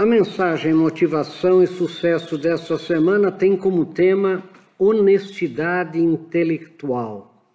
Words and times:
A 0.00 0.06
mensagem 0.06 0.72
Motivação 0.72 1.62
e 1.62 1.66
Sucesso 1.66 2.38
desta 2.38 2.78
semana 2.78 3.30
tem 3.30 3.54
como 3.54 3.84
tema 3.84 4.42
honestidade 4.78 5.98
intelectual. 5.98 7.52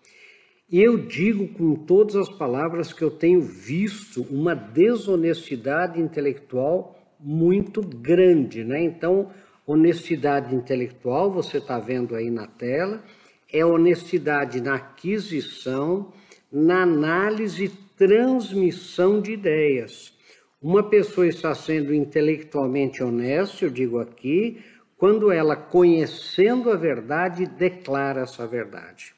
E 0.70 0.80
eu 0.80 0.96
digo 0.96 1.48
com 1.48 1.74
todas 1.74 2.16
as 2.16 2.30
palavras 2.30 2.94
que 2.94 3.02
eu 3.02 3.10
tenho 3.10 3.42
visto 3.42 4.22
uma 4.30 4.54
desonestidade 4.54 6.00
intelectual 6.00 6.96
muito 7.20 7.82
grande, 7.82 8.64
né? 8.64 8.80
Então, 8.84 9.32
honestidade 9.66 10.54
intelectual, 10.54 11.32
você 11.32 11.58
está 11.58 11.80
vendo 11.80 12.14
aí 12.14 12.30
na 12.30 12.46
tela, 12.46 13.04
é 13.52 13.66
honestidade 13.66 14.62
na 14.62 14.76
aquisição, 14.76 16.14
na 16.52 16.84
análise 16.84 17.66
e 17.66 17.70
transmissão 17.98 19.20
de 19.20 19.32
ideias 19.32 20.14
uma 20.62 20.84
pessoa 20.84 21.28
está 21.28 21.54
sendo 21.54 21.94
intelectualmente 21.94 23.04
honesta, 23.04 23.66
eu 23.66 23.70
digo 23.70 24.00
aqui, 24.00 24.64
quando 24.98 25.32
ela, 25.32 25.56
conhecendo 25.56 26.72
a 26.72 26.76
verdade, 26.76 27.46
declara 27.46 28.22
essa 28.22 28.48
verdade. 28.48 29.14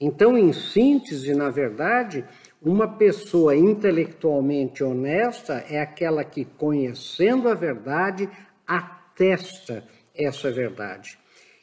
Então, 0.00 0.38
em 0.38 0.52
síntese, 0.52 1.34
na 1.34 1.50
verdade, 1.50 2.24
uma 2.62 2.86
pessoa 2.86 3.56
intelectualmente 3.56 4.84
honesta 4.84 5.64
é 5.68 5.80
aquela 5.80 6.22
que, 6.22 6.44
conhecendo 6.44 7.48
a 7.48 7.54
verdade, 7.54 8.28
atesta 8.66 9.84
essa 10.14 10.50
verdade. 10.52 11.18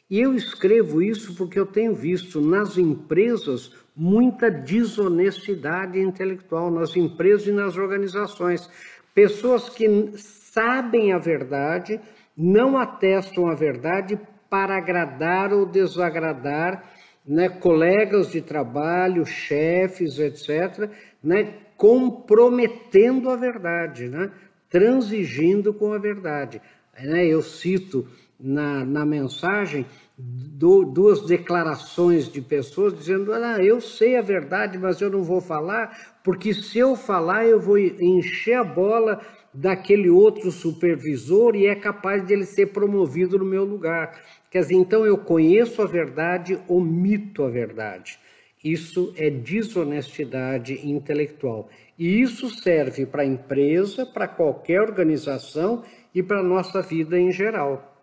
E 0.08 0.20
eu 0.20 0.34
escrevo 0.34 1.02
isso 1.02 1.34
porque 1.34 1.58
eu 1.58 1.66
tenho 1.66 1.94
visto 1.94 2.40
nas 2.40 2.76
empresas 2.76 3.72
muita 3.94 4.50
desonestidade 4.50 5.98
intelectual, 5.98 6.70
nas 6.70 6.94
empresas 6.94 7.46
e 7.48 7.52
nas 7.52 7.76
organizações. 7.76 8.68
Pessoas 9.16 9.70
que 9.70 10.12
sabem 10.18 11.10
a 11.10 11.16
verdade, 11.16 11.98
não 12.36 12.76
atestam 12.76 13.48
a 13.48 13.54
verdade 13.54 14.20
para 14.50 14.76
agradar 14.76 15.54
ou 15.54 15.64
desagradar 15.64 16.84
né, 17.26 17.48
colegas 17.48 18.30
de 18.30 18.42
trabalho, 18.42 19.24
chefes, 19.24 20.18
etc., 20.18 20.90
né, 21.24 21.54
comprometendo 21.78 23.30
a 23.30 23.36
verdade, 23.36 24.06
né, 24.06 24.30
transigindo 24.68 25.72
com 25.72 25.94
a 25.94 25.98
verdade. 25.98 26.60
Né, 27.02 27.24
eu 27.24 27.40
cito 27.40 28.06
na, 28.38 28.84
na 28.84 29.04
mensagem 29.04 29.86
do, 30.18 30.84
duas 30.84 31.26
declarações 31.26 32.30
de 32.30 32.40
pessoas 32.40 32.96
dizendo: 32.96 33.32
ah, 33.32 33.62
eu 33.62 33.80
sei 33.80 34.16
a 34.16 34.22
verdade, 34.22 34.78
mas 34.78 35.00
eu 35.00 35.10
não 35.10 35.22
vou 35.22 35.40
falar 35.40 36.16
porque 36.26 36.52
se 36.52 36.76
eu 36.76 36.96
falar, 36.96 37.46
eu 37.46 37.60
vou 37.60 37.78
encher 37.78 38.54
a 38.54 38.64
bola 38.64 39.20
daquele 39.54 40.10
outro 40.10 40.50
supervisor 40.50 41.54
e 41.54 41.68
é 41.68 41.74
capaz 41.76 42.26
de 42.26 42.32
ele 42.32 42.44
ser 42.44 42.72
promovido 42.72 43.38
no 43.38 43.44
meu 43.44 43.64
lugar. 43.64 44.20
Quer 44.50 44.62
dizer, 44.62 44.74
então 44.74 45.06
eu 45.06 45.16
conheço 45.16 45.80
a 45.80 45.86
verdade, 45.86 46.58
omito 46.66 47.44
a 47.44 47.48
verdade. 47.48 48.18
Isso 48.62 49.14
é 49.16 49.30
desonestidade 49.30 50.84
intelectual. 50.84 51.68
E 51.96 52.20
isso 52.20 52.50
serve 52.50 53.06
para 53.06 53.22
a 53.22 53.26
empresa, 53.26 54.04
para 54.04 54.26
qualquer 54.26 54.80
organização 54.80 55.84
e 56.12 56.24
para 56.24 56.40
a 56.40 56.42
nossa 56.42 56.82
vida 56.82 57.16
em 57.16 57.30
geral. 57.30 57.95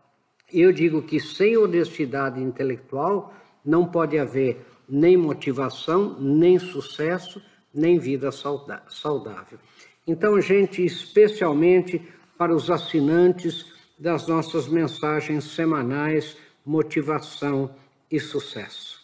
Eu 0.52 0.72
digo 0.72 1.02
que 1.02 1.20
sem 1.20 1.58
honestidade 1.58 2.42
intelectual 2.42 3.34
não 3.66 3.86
pode 3.86 4.18
haver 4.18 4.66
nem 4.88 5.16
motivação, 5.18 6.20
nem 6.20 6.60
sucesso 6.60 7.42
nem 7.74 7.98
vida 7.98 8.30
saudável. 8.32 9.58
Então, 10.06 10.40
gente, 10.40 10.86
especialmente 10.86 12.02
para 12.38 12.54
os 12.54 12.70
assinantes 12.70 13.74
das 13.98 14.28
nossas 14.28 14.68
mensagens 14.68 15.46
semanais, 15.46 16.38
motivação 16.66 17.74
e 18.12 18.20
sucesso. 18.20 19.02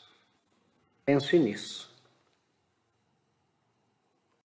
Pense 1.06 1.40
nisso. 1.40 1.89